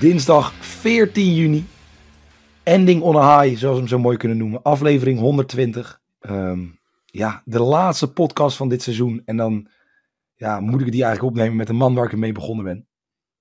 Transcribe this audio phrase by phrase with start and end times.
[0.00, 1.64] Dinsdag 14 juni.
[2.62, 4.62] Ending on a high, zoals we hem zo mooi kunnen noemen.
[4.62, 6.00] Aflevering 120.
[6.20, 6.64] Ehm,
[7.04, 9.22] ja, de laatste podcast van dit seizoen.
[9.24, 9.68] En dan
[10.34, 12.86] ja, moet ik die eigenlijk opnemen met de man waar ik mee begonnen ben.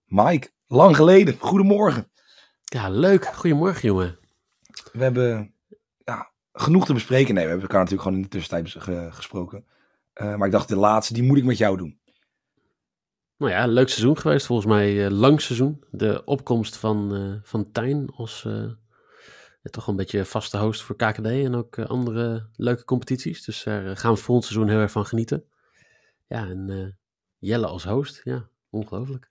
[0.05, 1.35] Mike, lang geleden.
[1.39, 2.07] Goedemorgen.
[2.63, 3.25] Ja, leuk.
[3.25, 4.17] Goedemorgen, jongen.
[4.93, 5.53] We hebben
[6.03, 7.33] ja, genoeg te bespreken.
[7.33, 9.65] Nee, we hebben elkaar natuurlijk gewoon in de tussentijd ge- gesproken.
[10.13, 11.99] Eh, maar ik dacht, de laatste, die moet ik met jou doen.
[13.45, 14.45] Nou ja, leuk seizoen geweest.
[14.45, 15.83] Volgens mij eh, lang seizoen.
[15.91, 21.25] De opkomst van, eh, van Tijn als eh, toch een beetje vaste host voor KKD
[21.25, 23.45] en ook andere leuke competities.
[23.45, 25.43] Dus daar gaan we volgend seizoen heel erg van genieten.
[26.27, 26.97] Ja, en
[27.37, 28.21] Jelle als host.
[28.23, 29.29] Ja, ongelooflijk.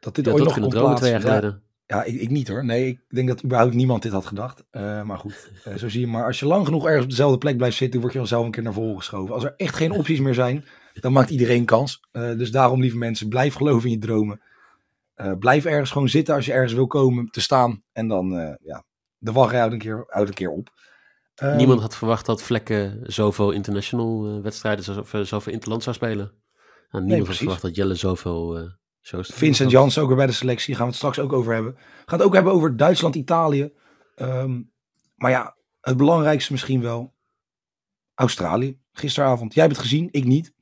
[0.00, 1.62] Dat dit Ja, ooit dat nog dromen twee jaar geleden.
[1.86, 2.64] Ja, ik, ik niet hoor.
[2.64, 4.64] Nee, ik denk dat überhaupt niemand dit had gedacht.
[4.72, 6.24] Maar goed, zo zie je maar.
[6.24, 8.62] Als je lang genoeg ergens op dezelfde plek blijft zitten, word je vanzelf een keer
[8.62, 9.34] naar voren geschoven.
[9.34, 10.64] Als er echt geen opties meer zijn,
[11.00, 12.00] dan maakt iedereen kans.
[12.12, 14.40] Eh, dus daarom, lieve mensen, blijf geloven in je dromen.
[15.14, 17.82] Eh, blijf ergens gewoon zitten als je ergens wil komen te staan.
[17.92, 18.84] En dan, eh, ja,
[19.18, 20.70] de wachtrij houdt een keer, houdt een keer op.
[21.34, 26.32] Ehm, Niemand had verwacht dat Vlekken zoveel international wedstrijden, eh, zoveel interland zou spelen.
[26.90, 28.70] Nou, niemand had verwacht dat Jelle zoveel
[29.00, 30.66] shows Vincent Jans ook weer bij de selectie.
[30.66, 31.72] Daar gaan we het straks ook over hebben.
[31.72, 33.72] We gaan het ook hebben over Duitsland, Italië.
[34.14, 34.62] Ehm,
[35.14, 37.14] maar ja, het belangrijkste misschien wel.
[38.14, 39.54] Australië, gisteravond.
[39.54, 40.52] Jij hebt het gezien, ik niet.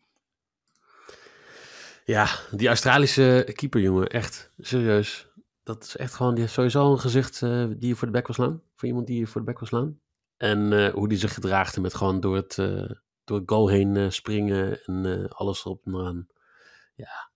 [2.05, 5.31] Ja, die Australische keeper, jongen, echt serieus.
[5.63, 8.27] Dat is echt gewoon die heeft sowieso een gezicht eh, die je voor de bek
[8.27, 8.63] wil slaan.
[8.75, 10.01] Voor iemand die je voor de bek wil slaan.
[10.37, 12.91] En eh, hoe die zich gedraagt met gewoon door het, eh,
[13.25, 16.27] door het goal heen springen en alles erop en eraan.
[16.95, 17.31] Ja,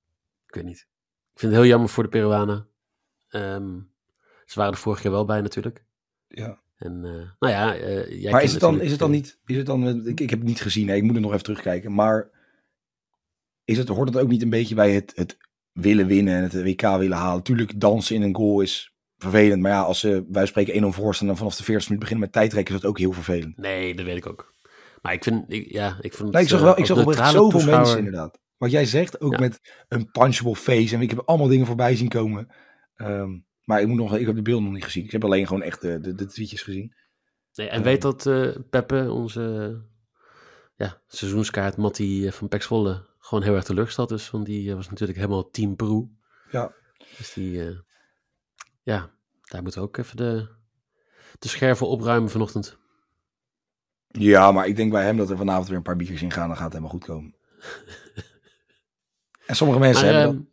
[0.46, 0.88] ik weet niet.
[1.32, 2.68] Ik vind het heel jammer voor de Peruanen.
[3.28, 3.80] Ehm,
[4.44, 5.84] ze waren er vorig jaar wel bij natuurlijk.
[6.28, 6.62] Ja.
[6.76, 7.00] En
[7.38, 9.38] nou ja, jij maar is het, dan, is het dan niet...
[9.46, 10.94] Is het dan, ik, ik heb het niet gezien, hè.
[10.94, 11.94] ik moet er nog even terugkijken.
[11.94, 12.30] Maar
[13.64, 15.36] is het, hoort het ook niet een beetje bij het, het
[15.72, 17.42] willen winnen en het WK willen halen?
[17.42, 19.62] Tuurlijk, dansen in een goal is vervelend.
[19.62, 22.24] Maar ja, als ze, wij spreken 1-0 voor staan en vanaf de 40 minuut beginnen
[22.24, 23.56] met tijdrekken, is dat ook heel vervelend.
[23.56, 24.52] Nee, dat weet ik ook.
[25.02, 26.96] Maar ik vind, ik, ja, ik vond Nee, ik het, zag eh, wel, ik zag
[27.04, 28.38] neutrale zoveel toeschouwer- mensen inderdaad.
[28.56, 29.38] Wat jij zegt, ook Ja.
[29.38, 30.94] met een punchable face.
[30.94, 32.46] En ik heb allemaal dingen voorbij zien komen.
[32.94, 33.30] Ehm,
[33.64, 35.04] maar ik, moet nog, ik heb de beelden nog niet gezien.
[35.04, 36.94] Ik heb alleen gewoon echt de, de, de tweetjes gezien.
[37.54, 37.84] Nee, en Ehm.
[37.84, 39.74] weet dat eh, Peppe, onze
[40.76, 44.30] ja, seizoenskaart Mattie eh, van Pax Volle, gewoon heel erg teleurgesteld is.
[44.30, 46.08] Want die eh, was natuurlijk helemaal team Peru.
[46.50, 46.72] Ja.
[47.16, 47.76] Dus die, eh,
[48.82, 49.10] ja,
[49.42, 50.48] daar moeten we ook even de,
[51.38, 52.76] de scherven opruimen vanochtend.
[54.06, 56.46] Ja, maar ik denk bij hem dat er vanavond weer een paar biertjes in gaan.
[56.46, 57.34] Dan gaat het helemaal goed komen.
[59.46, 60.46] en sommige mensen Maar, hebben ehm,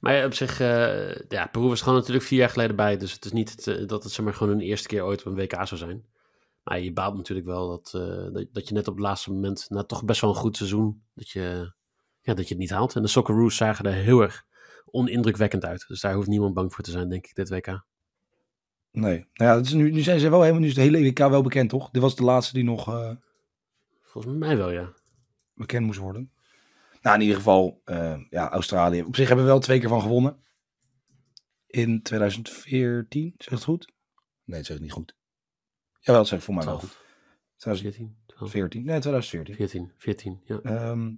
[0.00, 2.96] maar op zich, eh, ja, Peru was gewoon natuurlijk vier jaar geleden bij.
[2.96, 5.26] Dus het is niet het, dat het zeg maar, gewoon hun eerste keer ooit op
[5.26, 6.04] een WK zou zijn.
[6.62, 7.90] Maar je baalt natuurlijk wel dat,
[8.32, 11.02] dat, dat je net op het laatste moment, na toch best wel een goed seizoen,
[11.14, 11.72] dat je,
[12.24, 12.94] ja, dat je het niet haalt.
[12.96, 14.44] En de Socceroos zagen er heel erg
[14.84, 15.84] onindrukwekkend uit.
[15.88, 17.84] Dus daar hoeft niemand bang voor te zijn, denk ik, dit WK.
[18.90, 19.26] Nee.
[19.32, 20.60] Nou ja, is nu, nu zijn ze wel helemaal...
[20.60, 21.90] Nu is de hele WK wel bekend, toch?
[21.90, 23.10] Dit was de laatste die nog eh,
[24.14, 24.92] Volgens mij wel, ja.
[25.54, 26.32] bekend moest worden.
[27.02, 29.02] Nou, in ieder geval, eh, ja, Australië.
[29.02, 30.42] Op zich hebben we wel twee keer van gewonnen.
[31.66, 33.92] In 2014, zeg ik het goed?
[34.44, 35.16] Nee, dat zeg ik niet goed.
[36.00, 37.04] Jawel, dat zeg voor mij wel 12, goed.
[37.56, 38.16] 2014.
[38.26, 39.54] 14, 12, Nee, 2014.
[39.54, 40.60] 14, 14, ja.
[40.60, 41.12] Ehm,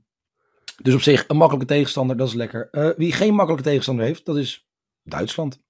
[0.82, 2.70] dus op zich een makkelijke tegenstander, dat is lekker.
[2.70, 4.68] Eh, wie geen makkelijke tegenstander heeft, dat is
[5.02, 5.62] Duitsland.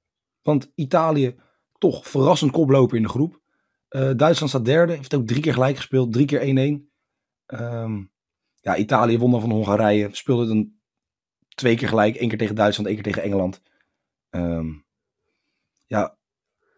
[0.43, 1.37] Want Italië,
[1.79, 3.41] toch verrassend koploper in de groep.
[3.89, 6.91] Eh, Duitsland staat derde, heeft ook drie keer gelijk gespeeld, drie keer 1-1.
[7.47, 8.03] Ehm,
[8.61, 10.73] ja, Italië won dan van Hongarije, speelde dan
[11.55, 13.63] twee keer gelijk, één keer tegen Duitsland, één keer tegen Engeland.
[14.31, 14.73] Ehm,
[15.87, 16.17] ja,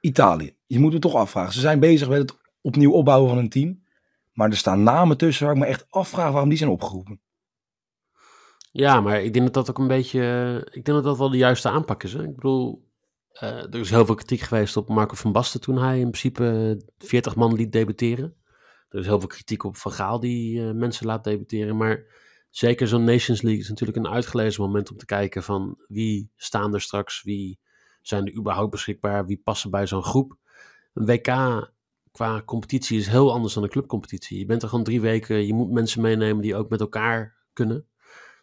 [0.01, 0.57] Italië.
[0.67, 1.53] Je moet het toch afvragen.
[1.53, 3.83] Ze zijn bezig met het opnieuw opbouwen van een team.
[4.33, 7.21] Maar er staan namen tussen waar ik me echt afvraag waarom die zijn opgeroepen.
[8.73, 10.21] Ja, maar ik denk dat dat ook een beetje.
[10.65, 12.13] Ik denk dat dat wel de juiste aanpak is.
[12.13, 12.23] Hè?
[12.23, 12.89] Ik bedoel,
[13.33, 16.77] eh, er is heel veel kritiek geweest op Marco van Basten toen hij in principe
[16.99, 18.35] 40 man liet debuteren.
[18.89, 21.77] Er is heel veel kritiek op Van Gaal die eh, mensen laat debuteren.
[21.77, 22.05] Maar
[22.51, 26.75] zeker zo'n Nations League is natuurlijk een uitgelezen moment om te kijken van wie staan
[26.75, 27.59] er straks, wie
[28.03, 30.37] zijn er überhaupt beschikbaar, wie passen bij zo'n groep.
[30.95, 31.27] Een WK
[32.13, 34.39] qua competitie is heel anders dan een clubcompetitie.
[34.39, 37.87] Je bent er gewoon drie weken, je moet mensen meenemen die ook met elkaar kunnen.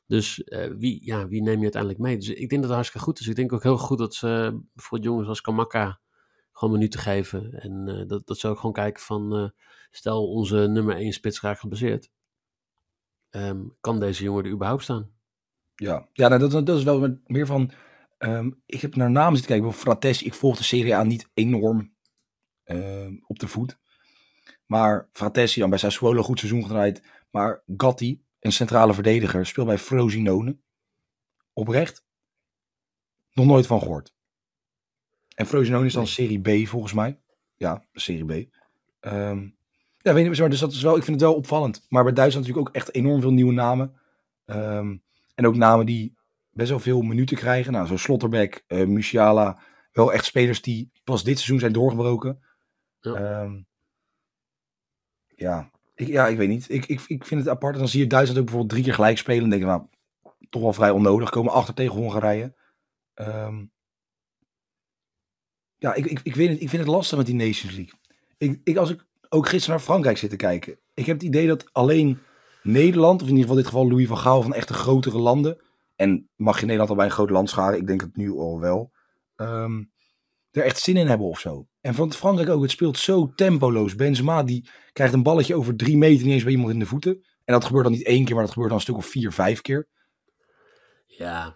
[0.08, 2.18] Dus eh, wie, ja, wie neem je uiteindelijk mee?
[2.18, 3.28] Dus ik denk dat het hartstikke goed is.
[3.28, 6.00] Ik denk ook heel goed dat ze bijvoorbeeld jongens als Kamaka
[6.52, 7.54] gewoon minuten geven.
[7.54, 9.50] En uh, dat, dat ze ook gewoon kijken van, uh,
[9.92, 12.10] stel onze nummer 1 spits raakt gebaseerd.
[13.30, 15.12] Um, kan deze jongen er überhaupt staan?
[15.76, 17.72] Ja, ja nou, dat, dat is wel meer van,
[18.18, 19.80] um, ik heb naar namen zitten kijken.
[19.80, 21.94] Frates, ik volg de Serie A niet enorm
[22.66, 23.80] uh, op de voet.
[24.66, 27.04] Maar Fratessi dan bij Sassuolo goed seizoen gedraaid.
[27.32, 30.58] Maar Gatti, een centrale verdediger, speelt bij Frosinone.
[31.54, 32.06] Oprecht.
[33.32, 34.14] Nog nooit van gehoord.
[35.36, 37.20] En Frosinone is dan Serie B volgens mij.
[37.56, 38.54] Ja, Serie B.
[39.02, 39.58] Um,
[39.98, 41.86] ja, weet niet, maar dus dat is wel, ik vind het wel opvallend.
[41.90, 44.00] Maar bij Duitsland natuurlijk ook echt enorm veel nieuwe namen.
[44.46, 45.04] Um,
[45.36, 46.18] en ook namen die
[46.50, 47.72] best wel veel minuten krijgen.
[47.72, 49.62] Nou, zo Slotterbeck, uh, Musiala.
[49.92, 52.44] Wel echt spelers die pas dit seizoen zijn doorgebroken.
[53.00, 53.68] Ja, um,
[55.36, 55.72] ja.
[55.96, 56.70] Ik, ja, ik weet niet.
[56.70, 57.78] Ik, ik, ik vind het apart.
[57.78, 59.44] Dan zie je Duitsland ook bijvoorbeeld drie keer gelijk spelen.
[59.44, 59.84] En denk je, nou,
[60.50, 61.30] toch wel vrij onnodig.
[61.30, 62.56] Komen achter tegen Hongarije.
[63.16, 63.72] Um,
[65.78, 66.62] ja, ik, ik, ik weet het.
[66.62, 68.00] Ik vind het lastig met die Nations League.
[68.38, 70.80] Ik, ik, als ik ook gisteren naar Frankrijk zit te kijken.
[70.94, 72.20] Ik heb het idee dat alleen
[72.64, 75.62] Nederland, of in ieder geval dit geval Louis van Gaal van echte grotere landen.
[75.96, 77.80] En mag je Nederland al bij een groot land scharen?
[77.80, 78.92] Ik denk het nu al wel.
[79.36, 79.92] Um,
[80.56, 81.68] er echt zin in hebben of zo.
[81.82, 83.96] En van Frankrijk ook, het speelt zo tempoloos.
[83.96, 87.26] Benzema die krijgt een balletje over drie meter niet eens bij iemand in de voeten.
[87.44, 89.32] En dat gebeurt dan niet één keer, maar dat gebeurt dan een stuk of vier,
[89.32, 89.88] vijf keer.
[91.06, 91.56] Ja.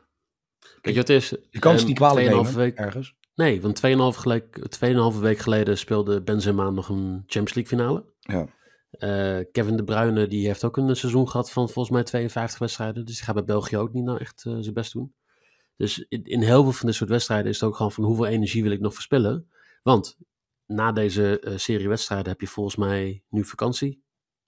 [0.81, 1.29] Je wat is?
[1.49, 2.77] Je kan het niet kwalijk nemen, week...
[2.77, 3.15] ergens.
[3.35, 4.77] Nee, want 2,5 gelijk,
[5.19, 8.05] week geleden speelde Benzema nog een Champions League finale.
[8.19, 8.47] Ja.
[8.91, 13.05] Uh, Kevin De Bruyne die heeft ook een seizoen gehad van volgens mij 52 wedstrijden.
[13.05, 15.13] Dus die gaat bij België ook niet nou echt uh, zijn best doen.
[15.79, 18.25] Dus in, in, heel veel van dit soort wedstrijden is het ook gewoon van hoeveel
[18.25, 19.49] energie wil ik nog verspillen.
[19.83, 20.17] Want
[20.65, 24.03] na deze uh, serie wedstrijden heb je volgens mij nu vakantie.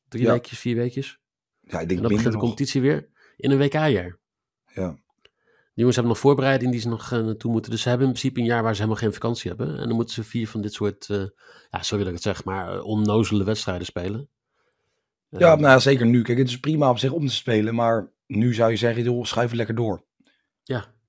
[0.08, 0.32] Drie ja.
[0.32, 1.20] weekjes, vier weekjes.
[1.60, 4.20] Ja, ik denk en dan begint de competitie weer in een WK-jaar.
[4.66, 5.00] Ja.
[5.22, 5.30] De
[5.74, 7.72] jongens hebben nog voorbereiding die ze nog uh, naartoe moeten.
[7.72, 9.78] Dus ze hebben in principe een jaar waar ze helemaal geen vakantie hebben.
[9.78, 11.18] En dan moeten ze vier van dit soort, uh,
[11.70, 14.30] ja, sorry dat ik het zeg, maar onnozele wedstrijden spelen.
[15.30, 16.22] Ja, nou ja, zeker nu.
[16.22, 17.76] Kijk, het is prima op zich om te spelen.
[17.76, 20.06] Maar nu zou je zeggen, joh, schuif lekker door.
[20.64, 21.00] Ja.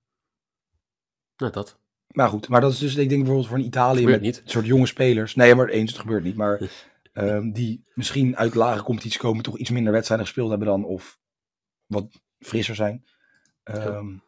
[1.43, 1.79] Nou, dat.
[2.07, 4.41] Maar goed, maar dat is dus, ik denk bijvoorbeeld voor een Italië met niet.
[4.45, 5.35] een soort jonge spelers.
[5.35, 6.37] Nee, maar eens, het gebeurt niet.
[6.37, 6.71] Maar
[7.13, 10.85] um, die misschien uit lage competitie komen, toch iets minder wedstrijden gespeeld hebben dan.
[10.85, 11.19] Of
[11.87, 13.05] wat frisser zijn.
[13.65, 14.23] Um,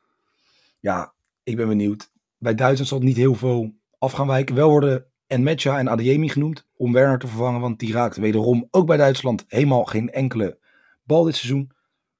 [0.80, 0.94] ja.
[0.96, 2.12] ja, ik ben benieuwd.
[2.38, 4.54] Bij Duitsland zal het niet heel veel af gaan wijken.
[4.54, 7.60] Wel worden Enmetja en Adeyemi genoemd om Werner te vervangen.
[7.60, 10.58] Want die raakt wederom ook bij Duitsland helemaal geen enkele
[11.02, 11.70] bal dit seizoen.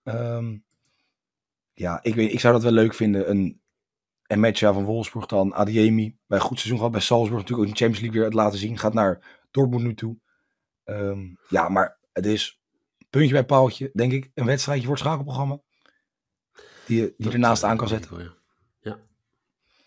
[0.04, 0.64] Um,
[1.74, 3.30] ja, ik, weet, ik zou dat wel leuk vinden.
[3.30, 3.60] Een
[4.26, 7.66] en Matcha van Wolfsburg dan, Adiemi, bij een goed seizoen gehad bij Salzburg, natuurlijk ook
[7.66, 10.16] in de Champions League weer het laten zien, gaat naar Dortmund nu toe.
[10.84, 12.60] Um, ja, maar het is
[13.10, 15.60] puntje bij paaltje, denk ik, een wedstrijdje voor het schakelprogramma.
[16.86, 18.18] Die je ernaast aan kan zetten.
[18.18, 18.34] Ja.
[18.80, 18.98] ja,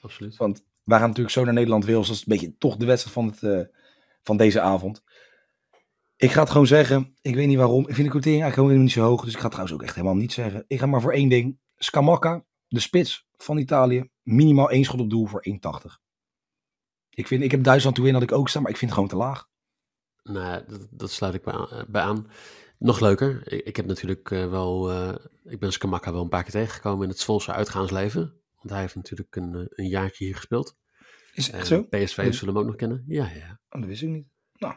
[0.01, 0.37] absoluut.
[0.37, 3.25] Want wij gaan natuurlijk zo naar Nederland-Wales, dat is een beetje toch de wedstrijd van,
[3.25, 3.75] het, uh,
[4.23, 5.03] van deze avond.
[6.15, 8.83] Ik ga het gewoon zeggen, ik weet niet waarom, ik vind de quotering eigenlijk helemaal
[8.83, 10.63] niet zo hoog, dus ik ga het trouwens ook echt helemaal niet zeggen.
[10.67, 15.09] Ik ga maar voor één ding, Scamacca, de spits van Italië, minimaal één schot op
[15.09, 15.55] doel voor 1,80.
[17.09, 18.99] Ik, vind, ik heb Duitsland toe in dat ik ook sta, maar ik vind het
[18.99, 19.49] gewoon te laag.
[20.23, 21.43] Nou, dat, dat sluit ik
[21.87, 22.27] bij aan.
[22.79, 26.43] Nog leuker, ik, ik heb natuurlijk uh, wel, uh, ik ben Skamaka wel een paar
[26.43, 28.41] keer tegengekomen in het Zwolse uitgaansleven.
[28.55, 30.77] Want hij heeft natuurlijk een, eh, een jaartje hier gespeeld.
[31.33, 31.83] Is echt zo?
[31.83, 33.03] PSV zullen hem ook nog kennen.
[33.07, 33.59] Ja, ja.
[33.69, 34.27] Oh, dat wist ik niet.
[34.53, 34.75] Nou,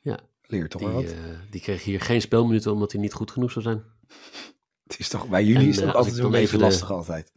[0.00, 0.18] ja.
[0.42, 1.12] leer toch die, wel wat.
[1.12, 1.18] Uh,
[1.50, 3.84] die kreeg hier geen speelminuten omdat hij niet goed genoeg zou zijn.
[4.86, 7.32] Het is toch, bij jullie en, is het uh, altijd zo'n beetje lastig altijd.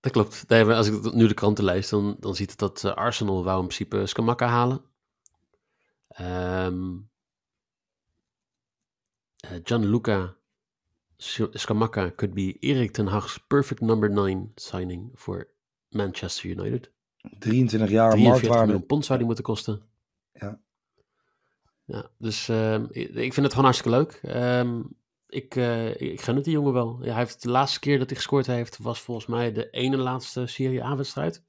[0.00, 0.44] Dat klopt.
[0.48, 3.60] Nee, als ik nu de kranten lees, dan, dan ziet het dat uh, Arsenal wou
[3.60, 4.84] in principe Skamaka halen.
[6.20, 7.10] Um,
[9.44, 10.36] uh, Gianluca
[11.52, 15.48] Skamaka could be Erik ten Hag's perfect number 9 signing voor
[15.88, 16.90] Manchester United.
[17.38, 18.64] 23 jaar marktwaarde.
[18.66, 19.82] miljoen pond zou die moeten kosten.
[20.32, 20.60] Ja.
[21.84, 24.20] Ja, dus uh, ik vind het gewoon hartstikke leuk.
[24.36, 24.96] Um,
[25.30, 26.98] ik, uh, ik gun het die jongen wel.
[27.00, 29.96] Ja, hij heeft de laatste keer dat hij gescoord heeft, was volgens mij de ene
[29.96, 31.44] laatste Serie A-wedstrijd.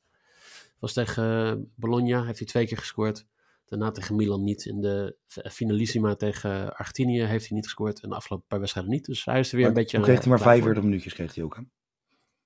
[0.80, 3.26] Was tegen uh, Bologna, heeft hij twee keer gescoord.
[3.66, 4.66] Daarna tegen Milan niet.
[4.66, 8.00] In de finalissima tegen Argentinië heeft hij niet gescoord.
[8.00, 9.06] En de afgelopen paar wedstrijden niet.
[9.06, 9.98] Dus hij is er weer maar, een beetje...
[9.98, 11.62] Hoe kreeg hij maar 45 minuutjes, kreeg hij ook, hè?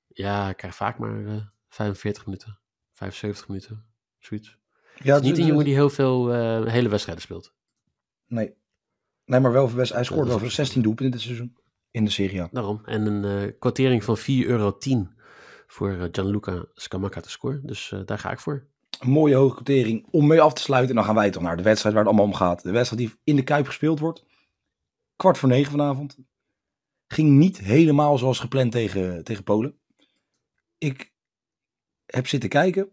[0.07, 2.59] Ja, hij krijgt vaak maar uh, 45 minuten.
[2.91, 3.85] 75 minuten,
[4.19, 4.57] zoiets.
[5.03, 6.31] Ja, het is niet een jongen die heel veel
[6.65, 7.53] hele wedstrijden speelt.
[8.27, 8.55] Nee,
[9.25, 11.55] Nee, maar wel best, hij scoort wel voor 16 doelpunten dit seizoen
[11.91, 12.49] in de Serie A.
[12.51, 12.81] Daarom.
[12.85, 14.77] En een uh, kwartering van 4,10 euro
[15.67, 17.61] voor uh, Gianluca Scamacca te scoren.
[17.65, 18.67] Dus uh, daar ga ik voor.
[18.99, 20.89] een mooie hoge quotering om mee af te sluiten.
[20.89, 22.63] En dan gaan wij toch naar de wedstrijd waar het allemaal om gaat.
[22.63, 24.25] De wedstrijd die in de Kuip gespeeld wordt.
[25.15, 26.17] Kwart voor negen vanavond.
[27.07, 29.79] Ging niet helemaal zoals gepland tegen, tegen Polen.
[30.77, 31.13] Ik
[32.05, 32.89] heb zitten kijken.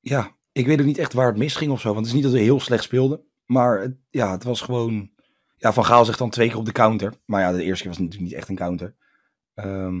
[0.00, 1.86] Ja, ik weet ook niet echt waar het misging of zo.
[1.86, 3.24] Want het is niet dat we heel slecht speelden.
[3.46, 5.12] Maar het, ja, het was gewoon...
[5.56, 7.12] Ja, Van Gaal zegt dan twee keer op de counter.
[7.24, 8.94] Maar ja, de eerste keer was natuurlijk niet echt een counter.
[9.54, 9.98] Ehm,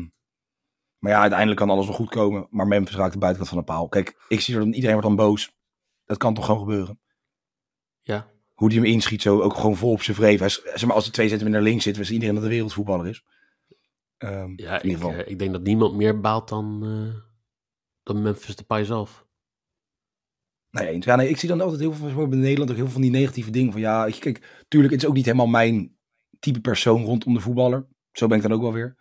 [0.98, 2.46] maar ja, uiteindelijk kan alles wel goed komen.
[2.50, 3.88] Maar Memphis raakt de buitenkant van de paal.
[3.88, 5.56] Kijk, ik zie er dan, iedereen wordt dan boos.
[6.04, 7.00] Dat kan toch gewoon gebeuren.
[8.02, 8.26] Ja.
[8.54, 10.38] Hoe die hem inschiet, zo ook gewoon vol op zijn vreef.
[10.38, 12.50] Hij is, zeg maar, als hij twee centimeter naar links zit, wist iedereen dat de
[12.50, 13.24] wereldvoetballer is.
[14.16, 15.12] Ehm, Ja, in ieder ik, geval.
[15.12, 17.20] eh, ik denk dat niemand meer baalt dan, eh,
[18.02, 19.23] dan Memphis Depay zelf.
[20.74, 21.04] Nee, eens.
[21.04, 23.02] Ja, nee, ik zie dan altijd heel veel van in Nederland ook heel veel van
[23.02, 23.72] die negatieve dingen.
[23.72, 25.96] Van ja, je, kijk, tuurlijk, het is ook niet helemaal mijn
[26.38, 27.86] type persoon rondom de voetballer.
[28.12, 28.96] Zo ben ik dan ook wel weer.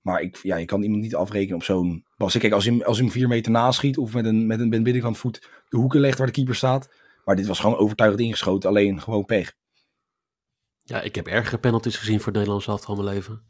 [0.00, 2.38] Maar ik, ja, je kan iemand niet afrekenen op zo'n bas.
[2.38, 4.70] Kijk, als hij, hem- als hij hem vier meter naschiet of met een, met een
[4.70, 6.88] binnenkant voet de hoeken legt waar de keeper staat.
[7.24, 9.54] Maar dit was gewoon overtuigend ingeschoten, alleen gewoon pech.
[10.82, 13.42] Ja, ik heb ergere penalties gezien voor het Nederlands elftal mijn leven.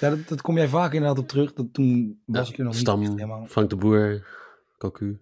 [0.00, 1.52] Ja, dat, dat kom jij vaak inderdaad op terug.
[1.52, 3.46] Dat toen was Ja, ik er nog Stam, niet helemaal.
[3.46, 4.26] Frank de Boer,
[4.78, 5.20] Cocu.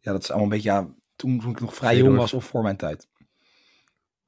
[0.00, 2.44] Ja, dat is allemaal een beetje, ja, toen, toen ik nog vrij jong was of
[2.44, 3.08] voor mijn tijd.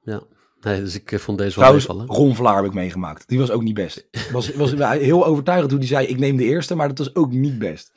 [0.01, 0.23] Ja,
[0.61, 2.05] nee, dus ik eh, vond deze wel meevallen.
[2.05, 3.27] Ron Vlaar heb ik meegemaakt.
[3.27, 4.07] Die was ook niet best.
[4.31, 7.31] Was, was heel overtuigend toen hij zei, ik neem de eerste, maar dat was ook
[7.31, 7.93] niet best.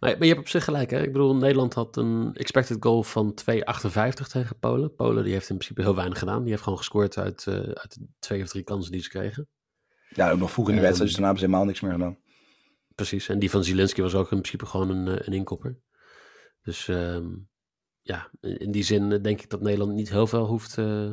[0.00, 1.02] Maar, je hebt op zich gelijk, hè?
[1.02, 4.94] Ik bedoel, Nederland had een expected goal van 2,58 tegen Polen.
[4.94, 6.40] Polen die heeft in principe heel weinig gedaan.
[6.40, 9.48] Die heeft gewoon gescoord uit, eh, uit de twee of drie kansen die ze kregen.
[10.08, 11.92] Ja, ook nog vroeg in de Ehm, wedstrijd, dus daarna hebben ze helemaal niks meer
[11.92, 12.18] gedaan.
[12.94, 15.78] Precies, en die van Zielinski was ook in principe gewoon een, eh, een inkopper.
[16.64, 17.28] Dus ehm,
[18.00, 21.12] ja, in die zin eh, denk ik dat Nederland niet heel veel hoeft eh,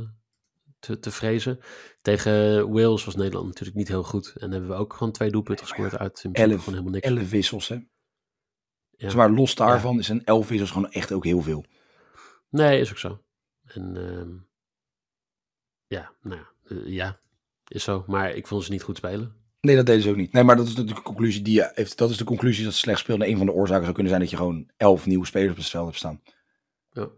[0.79, 1.59] te, te vrezen.
[2.01, 4.33] Tegen Wales was Nederland natuurlijk niet heel goed.
[4.35, 7.07] En hebben we ook gewoon twee doelpunten gescoord uit in Elf, gewoon helemaal niks.
[7.07, 7.75] elf wissels, hè.
[7.75, 9.09] Ja.
[9.09, 11.65] Zeg maar, los daarvan is een elf wissels gewoon echt ook heel veel.
[12.49, 13.23] Nee, is ook zo.
[13.63, 14.31] En ehm,
[15.87, 17.19] ja, nou ja, eh, ja,
[17.67, 18.03] is zo.
[18.07, 19.40] Maar ik vond ze niet goed spelen.
[19.61, 20.33] Nee, dat deden ze ook niet.
[20.33, 21.97] Nee, maar dat is natuurlijk de conclusie die je heeft.
[21.97, 23.29] Dat is de conclusie dat ze slecht speelden.
[23.29, 25.69] Een van de oorzaken zou kunnen zijn dat je gewoon elf nieuwe spelers op het
[25.69, 26.21] veld hebt staan.
[26.91, 27.09] Ja.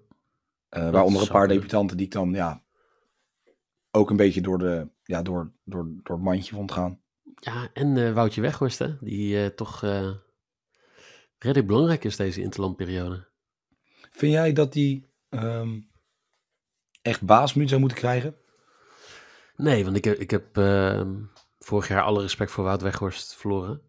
[0.69, 2.63] Eh, waaronder een paar debutanten die ik dan, ja,
[3.91, 7.01] ook een beetje door, de, ja, door, door, door het mandje vond gaan.
[7.35, 9.81] Ja, en eh, Woutje Weghorst, hè, die eh, toch
[11.37, 13.27] redelijk belangrijk is deze interlandperiode.
[14.11, 15.79] Vind jij dat die ehm,
[17.01, 18.35] echt baasmunt zou moeten krijgen?
[19.55, 21.15] Nee, want ik heb, ik heb ehm,
[21.63, 23.81] vorig jaar alle respect voor Wout Weghorst verloren.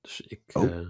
[0.00, 0.40] Dus ik...
[0.52, 0.64] Oh.
[0.64, 0.86] eh,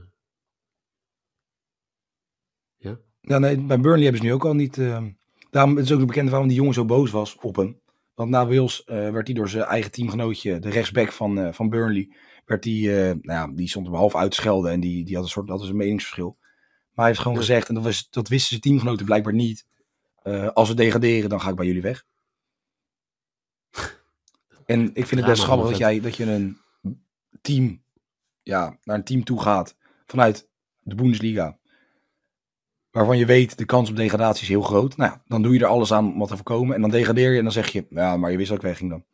[2.76, 4.78] ja, Ja, nee, bij Burnley hebben ze nu ook al niet.
[4.78, 5.11] ehm,
[5.50, 7.80] daarom is het ook bekend waarom die jongen zo boos was op hem.
[8.14, 11.68] Want na Wales eh, werd hij door zijn eigen teamgenootje, de rechtsback van, eh, van
[11.68, 12.12] Burnley,
[12.44, 15.14] werd die, eh, nou ja, die stond hem half uit te schelden en die, die
[15.14, 16.37] had een soort, dat was een meningsverschil.
[16.40, 16.49] Maar
[16.94, 17.40] hij heeft gewoon Ja.
[17.40, 19.66] gezegd, en dat, was, dat wisten zijn teamgenoten blijkbaar niet,
[20.52, 22.04] als we degraderen, dan ga ik bij jullie weg.
[24.68, 26.58] En ik vind het best grappig dat, jij, dat je een
[27.40, 27.82] team,
[28.42, 30.48] ja, naar een team toe gaat vanuit
[30.80, 31.58] de Bundesliga
[32.90, 34.96] waarvan je weet de kans op degradatie is heel groot.
[34.96, 36.75] Nou ja, dan doe je er alles aan om wat te voorkomen.
[36.75, 38.90] En dan degradeer je en dan zeg je, ja, maar je wist dat ik wegging
[38.90, 39.04] dan.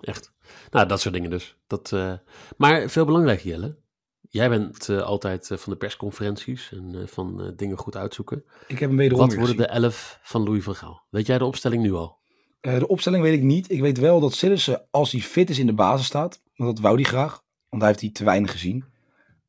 [0.00, 0.32] echt.
[0.70, 1.56] Nou, dat soort dingen dus.
[1.66, 2.12] Dat, eh,
[2.56, 3.76] maar veel belangrijker, Jelle.
[4.20, 8.44] Jij bent eh, altijd eh, van de persconferenties en van dingen goed uitzoeken.
[8.66, 9.66] Ik heb hem wederom Wat worden gezien.
[9.66, 11.06] de elf van Louis van Gaal?
[11.10, 12.21] Weet jij de opstelling nu al?
[12.62, 13.70] Eh, de opstelling weet ik niet.
[13.70, 16.42] Ik weet wel dat Sillissen, als hij fit is, in de basis staat.
[16.56, 17.42] Want dat wou hij graag.
[17.68, 18.84] Want hij heeft hij te weinig gezien.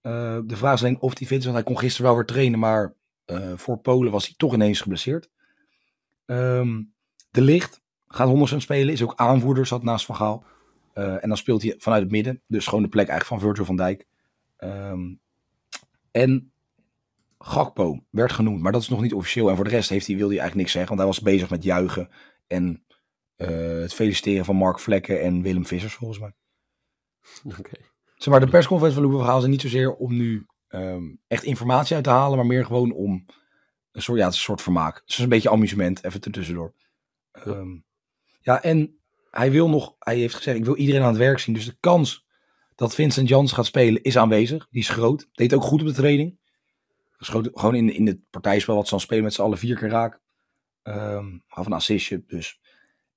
[0.01, 1.43] Eh, de vraag is alleen of hij fit is.
[1.43, 2.59] Want hij kon gisteren wel weer trainen.
[2.59, 2.93] Maar
[3.25, 5.29] eh, voor Polen was hij toch ineens geblesseerd.
[6.25, 6.81] Ehm,
[7.31, 8.93] de Licht gaat 100% spelen.
[8.93, 10.43] Is ook aanvoerder, zat naast Van Gaal.
[10.93, 12.41] En dan speelt hij vanuit het midden.
[12.47, 14.07] Dus gewoon de plek eigenlijk van Virgil van Dijk.
[14.57, 15.13] Ehm,
[16.11, 16.51] en
[17.39, 18.61] Gakpo werd genoemd.
[18.61, 19.49] Maar dat is nog niet officieel.
[19.49, 20.95] En voor de rest heeft hij, wilde hij eigenlijk niks zeggen.
[20.95, 22.09] Want hij was bezig met juichen.
[22.47, 22.83] En
[23.35, 26.33] het feliciteren van Mark Vlekken en Willem Vissers, volgens mij.
[27.59, 27.77] Oké.
[28.15, 31.43] Zeg maar, de persconferentie van Louis van Gaal is niet zozeer om nu ehm, echt
[31.43, 33.25] informatie uit te halen, maar meer gewoon om
[33.91, 34.93] een soort, ja, het is een soort vermaak.
[34.93, 36.73] Dus het is een beetje amusement, even tussendoor.
[37.31, 37.77] Ehm,
[38.41, 38.99] ja, en
[39.31, 41.53] hij wil nog, hij heeft gezegd, ik wil iedereen aan het werk zien.
[41.53, 42.25] Dus de kans
[42.75, 44.67] dat Vincent Jans gaat spelen is aanwezig.
[44.69, 45.29] Die is groot.
[45.31, 46.39] Deed ook goed op de training.
[47.17, 49.89] Schoot gewoon in, in het partijspel wat ze dan spelen met z'n allen vier keer
[49.89, 50.21] raak.
[50.81, 52.23] Ehm gaf een assistje.
[52.27, 52.59] Dus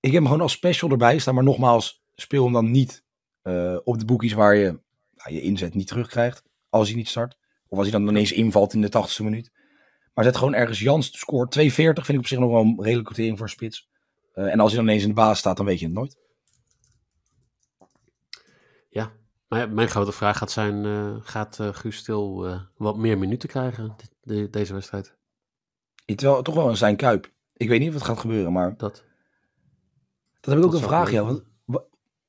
[0.07, 1.35] ik heb hem gewoon als special erbij staan.
[1.35, 3.05] Maar nogmaals, speel hem dan niet
[3.43, 4.81] eh, op de boekies waar je
[5.15, 6.43] nou, je inzet niet terugkrijgt.
[6.69, 7.37] Als hij niet start.
[7.69, 9.51] Of als hij dan ineens invalt in de 80ste minuut.
[10.15, 13.05] Maar zet gewoon ergens Jans scoort 2,40 vind ik op zich nog wel een redelijke
[13.05, 13.89] quotering voor een spits.
[14.33, 16.17] Eh, en als hij dan ineens in de baas staat, dan weet je het nooit.
[18.89, 19.13] Ja,
[19.49, 24.51] Maar mijn grote vraag gaat zijn, eh, gaat Guus Stil wat meer minuten krijgen de-
[24.51, 25.15] deze wedstrijd?
[26.05, 27.33] Het wel, toch wel een zijn kuip.
[27.53, 29.05] Ik weet niet of het gaat gebeuren, maar Dat,
[30.47, 31.11] dat heb ik ook een vraag.
[31.11, 31.85] Ja, want wa-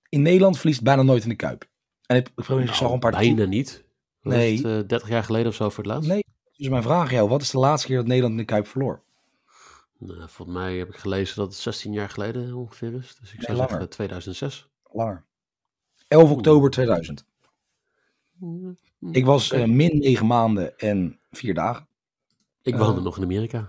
[0.10, 1.70] in Nederland verliest bijna nooit in de kuip.
[2.06, 3.86] En ik, ik, ik zag al een paar Nou, bijna niet.
[4.22, 4.56] Was Nee.
[4.56, 6.10] het, eh, 30 jaar geleden of zo voor het laatst?
[6.10, 6.24] Nee.
[6.58, 9.04] Dus mijn vraag jou, wat is de laatste keer dat Nederland in de kuip verloor?
[10.00, 13.18] Nou, volgens mij heb ik gelezen dat het 16 jaar geleden ongeveer is.
[13.20, 13.70] Dus ik Nee, zou langer.
[13.72, 14.70] zeggen 2006.
[14.92, 15.26] Langer.
[16.08, 17.26] 11 oktober 2000.
[19.12, 21.88] Ik was eh, min 9 maanden en 4 dagen.
[22.62, 23.68] Ik eh, woonde nog in Amerika.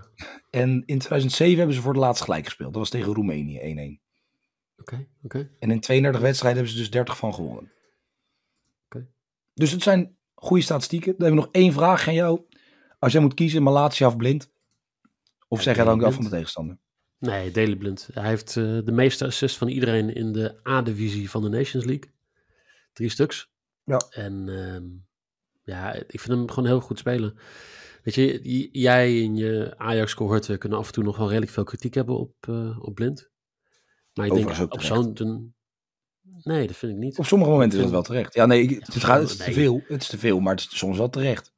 [0.49, 2.69] En in 2007 hebben ze voor het laatst gelijk gespeeld.
[2.73, 4.08] Dat was tegen Roemenië 1-1.
[4.79, 5.49] Oké, oké.
[5.59, 7.71] En in 32 wedstrijden hebben ze dus 30 van gewonnen.
[8.85, 9.07] Oké.
[9.53, 11.11] Dus het zijn goede statistieken.
[11.17, 12.41] Dan hebben we nog één vraag aan jou.
[12.99, 14.51] Als jij moet kiezen, Malatia of Blind?
[15.47, 16.15] Of Ja, zeg jij dan af Blind.
[16.15, 16.77] van de tegenstander?
[17.17, 18.09] Nee, Daley Blind.
[18.13, 22.11] Hij heeft eh, de meeste assists van iedereen in de A-divisie van de Nations League.
[22.93, 23.51] Drie stuks.
[23.83, 23.97] Ja.
[24.09, 24.85] En ehm,
[25.63, 27.37] ja, ik vind hem gewoon heel goed spelen.
[28.03, 31.93] Weet je, jij en je Ajax-cohorten kunnen af en toe nog wel redelijk veel kritiek
[31.93, 33.29] hebben op, eh, op Blind.
[34.19, 35.53] Maar ik denk Overigens op zo'n...
[36.43, 37.17] Nee, dat vind ik niet.
[37.17, 38.33] Op sommige momenten is vind- wel terecht.
[38.33, 39.81] Ja, nee, het, Ja, gaat, het is te veel.
[39.87, 41.53] Het is te veel, maar het is soms wel terecht.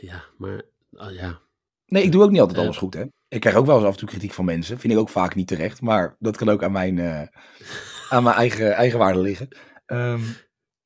[0.00, 0.62] Ja, maar...
[0.92, 1.40] ah, ja,
[1.86, 2.64] Nee, ik doe ook niet altijd Eh.
[2.64, 3.04] alles goed, hè.
[3.28, 4.78] Ik krijg ook wel eens af en toe kritiek van mensen.
[4.78, 5.80] Vind ik ook vaak niet terecht.
[5.80, 7.26] Maar dat kan ook aan mijn, eh,
[8.14, 9.48] aan mijn eigen, eigen waarde liggen.
[9.86, 10.20] Ehm,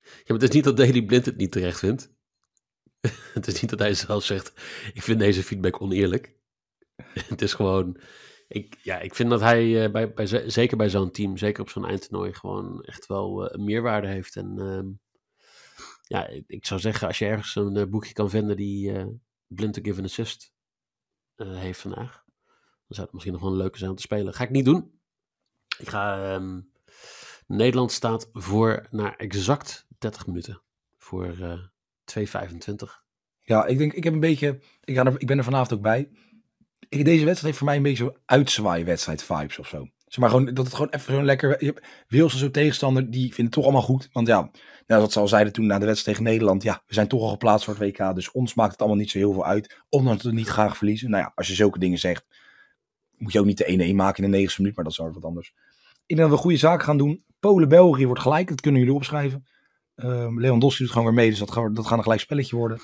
[0.00, 2.10] Ja, maar het is niet dat Daley Blind het niet terecht vindt.
[3.34, 4.52] het is niet dat hij zelf zegt,
[4.94, 6.34] ik vind deze feedback oneerlijk.
[7.28, 8.00] het is gewoon,
[8.48, 11.62] ik, ja, ik vind dat hij eh, bij, bij, ze- zeker bij zo'n team, zeker
[11.62, 14.36] op zo'n eindtoernooi, gewoon echt wel eh, een meerwaarde heeft.
[14.36, 14.86] En ehm,
[16.02, 19.06] ja, ik, zou zeggen, als je ergens een eh, boekje kan vinden die eh
[19.46, 20.52] Blind to give an assist
[21.36, 22.56] heeft vandaag, dan
[22.88, 24.34] zou het misschien nog wel een leuke zijn om te spelen.
[24.34, 25.00] Ga ik niet doen.
[25.78, 26.34] Ik ga...
[26.34, 26.60] ehm,
[27.46, 30.62] Nederland staat voor naar exact 30 minuten.
[30.96, 31.62] Voor eh
[32.18, 33.04] 2,25.
[33.40, 34.60] ja, ik denk, ik heb een beetje...
[34.84, 36.10] Ik, ga er, ik ben er vanavond ook bij.
[36.88, 39.88] Ik, deze wedstrijd heeft voor mij een beetje zo uitzwaaien wedstrijd vibes of zo.
[40.06, 41.56] Zeg maar gewoon, dat het gewoon even zo'n lekker...
[41.64, 44.08] Je hebt Wils zo'n tegenstander, die vindt het toch allemaal goed.
[44.12, 44.50] Want ja,
[44.86, 46.62] nou, wat ze al zeiden toen na de wedstrijd tegen Nederland.
[46.62, 48.14] Ja, we zijn toch al geplaatst voor het WK.
[48.14, 49.82] Dus ons maakt het allemaal niet zo heel veel uit.
[49.88, 51.10] Ondanks dat we niet graag verliezen.
[51.10, 52.26] Nou ja, als je zulke dingen zegt,
[53.16, 54.74] moet je ook niet de 1-1 maken in de 90 minuut.
[54.74, 55.52] Maar dat is wel wat anders.
[56.06, 57.24] Ik denk dat we goede zaken gaan doen.
[57.40, 58.48] Polen-België wordt gelijk.
[58.48, 59.46] Dat kunnen jullie opschrijven.
[59.94, 61.30] Ehm Lewandowski doet gewoon weer mee.
[61.30, 62.78] Dus dat, gaat- dat gaat een gelijk spelletje worden.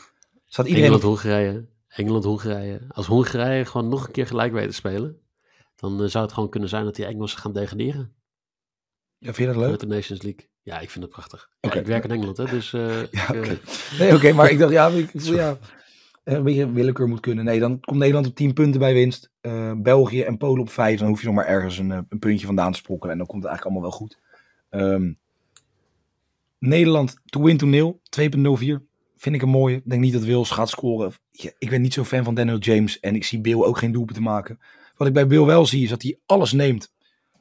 [0.46, 1.68] Staat iedereen Engeland-Hongarije.
[1.94, 2.80] Engeland-Hongarije.
[2.88, 5.18] Als Hongarije gewoon nog een keer gelijk weet te spelen.
[5.76, 8.14] Dan eh, zou het gewoon kunnen zijn dat die Engelsen gaan degraderen.
[9.18, 9.70] Ja, vind je dat leuk?
[9.70, 10.48] Uit de Nations League.
[10.62, 11.48] Ja, ik vind het prachtig.
[11.60, 11.78] Ja, Oké.
[11.78, 12.72] ik werk in Engeland, hè, dus...
[12.72, 13.58] eh, Ja, ik, eh, oké.
[13.98, 15.58] Nee, oké, maar ik dacht, ja, ik, ja,
[16.24, 17.44] een beetje willekeur moet kunnen.
[17.44, 19.30] Nee, dan komt Nederland op 10 punten bij winst.
[19.76, 20.98] België en Polen op 5.
[20.98, 23.12] Dan hoef je nog maar ergens een, een puntje vandaan te sprokkelen.
[23.12, 24.18] En dan komt het eigenlijk allemaal wel goed.
[24.70, 25.12] Ehm,
[26.58, 28.00] Nederland to win to nil.
[28.20, 28.86] 2.04.
[29.16, 29.76] Vind ik een mooie.
[29.76, 31.12] Ik denk niet dat Wils gaat scoren.
[31.30, 33.00] Ja, ik ben niet zo'n fan van Daniel James.
[33.00, 34.58] En ik zie Bill ook geen doelpunt te maken.
[34.96, 36.92] Wat ik bij Bill wel zie is dat hij alles neemt.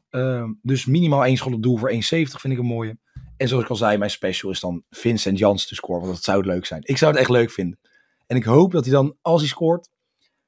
[0.09, 2.97] Ehm, dus minimaal één schot op doel voor 1,70 vind ik een mooie.
[3.37, 6.01] En zoals ik al zei, mijn special is dan Vincent Jans te scoren.
[6.01, 6.81] Want dat zou het leuk zijn.
[6.83, 7.79] Ik zou het echt leuk vinden.
[8.27, 9.89] En ik hoop dat hij dan, als hij scoort,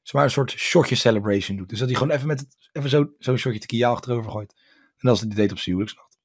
[0.02, 1.70] zomaar een soort shotje celebration doet.
[1.70, 4.54] Dus dat hij gewoon even met het, even zo, zo'n shotje tequila achterover gooit.
[4.98, 6.18] En dat is het deed op zijn huwelijksnacht.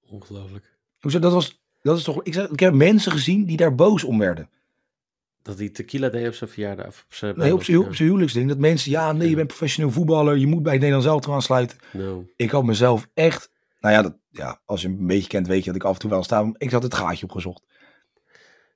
[0.00, 0.78] Ongelooflijk.
[0.98, 4.04] Hoezo, dat was, dat is toch, ik, zeg, ik heb mensen gezien die daar boos
[4.04, 4.48] om werden.
[5.42, 6.86] Dat die tequila deed op zijn verjaardag.
[6.86, 8.48] Of op zijn Nee, op zijn, op zijn huwelijksding.
[8.48, 10.36] Dat mensen, ja, nee, je bent professioneel voetballer.
[10.36, 11.78] Je moet bij het Nederlands elftal aansluiten.
[11.92, 15.46] Nou, Ik had mezelf echt, nou ja, dat, ja, als je me een beetje kent,
[15.46, 16.52] weet je dat ik af en toe wel sta.
[16.56, 17.62] Ik had het gaatje opgezocht.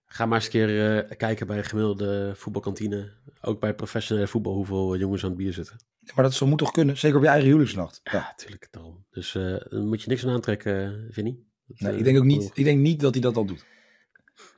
[0.06, 3.12] Ga maar eens een keer eh, kijken bij een gemiddelde voetbalkantine.
[3.40, 5.76] Ook bij professionele voetbal hoeveel jongens aan het bier zitten.
[6.14, 6.96] Maar dat zo moet toch kunnen?
[6.98, 8.00] Zeker op je eigen huwelijksnacht.
[8.04, 8.12] Ja.
[8.12, 8.68] Ja, natuurlijk.
[8.70, 9.04] Daarom.
[9.10, 11.46] Dus eh dan moet je niks aan aantrekken, Vinnie.
[11.66, 13.66] Nee, eh, ik denk ook niet, ik denk niet dat hij dat al doet.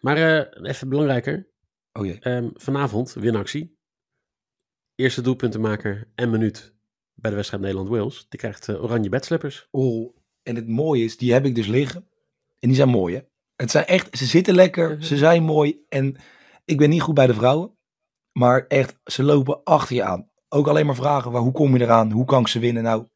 [0.01, 1.49] Maar eh, even belangrijker.
[1.93, 2.19] Oh jee.
[2.21, 3.79] Ehm, vanavond winactie.
[4.95, 6.75] Eerste doelpuntenmaker en minuut
[7.15, 8.27] bij de wedstrijd Nederland-Wales.
[8.29, 9.69] Die krijgt eh, oranje bedslippers.
[9.71, 12.09] Oh, en het mooie is, die heb ik dus liggen.
[12.59, 13.21] En die zijn mooi, hè?
[13.57, 15.85] Het zijn echt, ze zitten lekker, ze zijn mooi.
[15.89, 16.17] En
[16.65, 17.77] ik ben niet goed bij de vrouwen.
[18.33, 20.31] Maar echt, ze lopen achter je aan.
[20.49, 22.11] Ook alleen maar vragen, waar, hoe kom je eraan?
[22.11, 22.83] Hoe kan ik ze winnen?
[22.83, 23.07] Nou,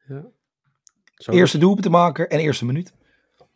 [1.15, 1.31] Zo.
[1.31, 2.93] eerste doelpunt te maken en eerste minuut.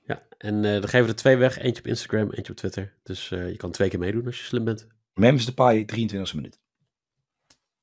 [0.05, 1.57] Ja, en eh, dan geven we er twee weg.
[1.59, 2.93] Eentje op Instagram, eentje op Twitter.
[3.03, 4.87] Dus eh, je kan twee keer meedoen als je slim bent.
[5.13, 6.59] Memphis Depay, 23e minuut.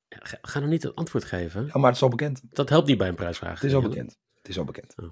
[0.07, 1.65] Ja, ga, ga nou niet het antwoord geven.
[1.65, 2.41] Ja, maar het is al bekend.
[2.49, 3.53] Dat helpt niet bij een prijsvraag.
[3.61, 4.17] Het is al bekend.
[4.37, 4.93] Het is al bekend.
[4.97, 5.09] Oh.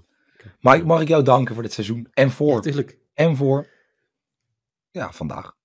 [0.60, 2.08] Maar ik- mag ik jou danken voor dit seizoen.
[2.14, 2.98] En Ja, voor, natuurlijk.
[3.14, 3.68] en voor,
[4.92, 5.56] ja, vandaag.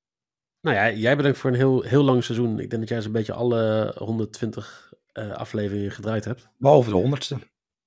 [0.61, 2.61] Nou ja, jij bedankt voor een heel, heel lang seizoen.
[2.61, 6.49] Ik denk dat jij zo'n beetje alle 120 eh, afleveringen gedraaid hebt.
[6.59, 7.39] Behalve de honderdste.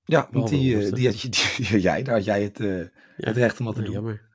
[0.09, 1.21] Ja, want die, eh, die, had
[1.57, 2.03] die, had jij.
[2.03, 3.91] Daar had jij het, eh, Ja, het recht om dat te doen.
[3.91, 4.27] jammer.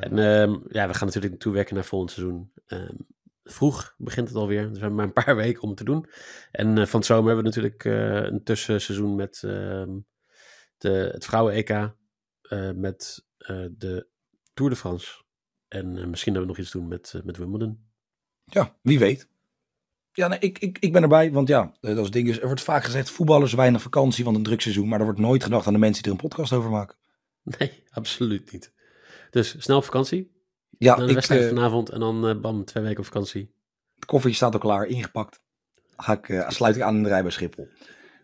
[0.00, 2.52] En ehm, ja, we gaan natuurlijk toewerken naar volgend seizoen.
[2.66, 2.94] Ehm,
[3.44, 4.62] vroeg begint het alweer.
[4.62, 6.06] Dus we hebben maar een paar weken om het te doen.
[6.50, 9.98] En uh, van zomer hebben we natuurlijk uh, een tussenseizoen met ehm,
[10.78, 11.70] de, het vrouwen-EK.
[11.70, 13.26] Uh, met
[13.70, 14.06] de
[14.54, 15.22] Tour de France.
[15.68, 17.88] En misschien hebben we nog iets doen met, met Wimbledon.
[18.44, 19.28] Ja, wie weet.
[20.12, 22.62] Ja, nee, ik, ik, ik ben erbij, want ja, dat is ding is, er wordt
[22.62, 25.78] vaak gezegd voetballers weinig vakantie van een drugseizoen, maar er wordt nooit gedacht aan de
[25.78, 26.96] mensen die er een podcast over maken.
[27.42, 28.72] Nee, absoluut niet.
[29.30, 30.30] Dus snel op vakantie.
[30.78, 33.54] Ja, dan de wedstrijd vanavond en dan uh, bam, twee weken op vakantie.
[33.94, 35.40] Het koffertje staat al klaar, ingepakt.
[35.96, 37.68] Ga ik, uh, sluit ik aan in de rij bij Schiphol.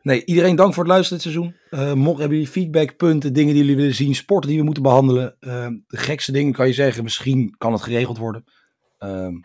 [0.02, 1.56] Nee, iedereen dank voor het luisteren dit seizoen.
[1.70, 4.82] Uh, mocht hebben jullie feedback, punten, dingen die jullie willen zien, sporten die we moeten
[4.82, 5.36] behandelen.
[5.40, 8.44] de gekste dingen kan je zeggen, misschien kan het geregeld worden.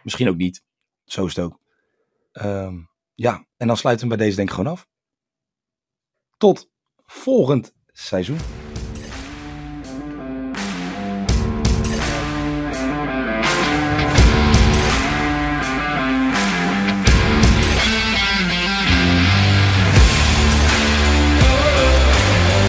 [0.04, 0.64] misschien ook niet.
[1.06, 1.61] Zo is het ook.
[2.32, 2.76] Ehm,
[3.14, 4.88] ja, en dan sluiten we bij deze denk ik gewoon af.
[6.38, 6.72] Tot
[7.06, 8.61] volgend seizoen.